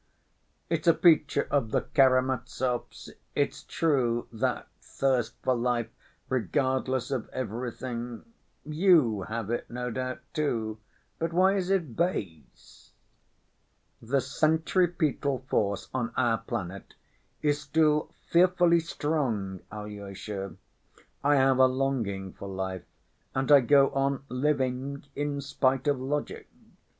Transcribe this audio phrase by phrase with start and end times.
[0.67, 5.89] It's a feature of the Karamazovs, it's true, that thirst for life
[6.27, 8.25] regardless of everything;
[8.65, 10.79] you have it no doubt too,
[11.19, 12.93] but why is it base?
[14.01, 16.95] The centripetal force on our planet
[17.43, 20.55] is still fearfully strong, Alyosha.
[21.23, 22.85] I have a longing for life,
[23.35, 26.49] and I go on living in spite of logic.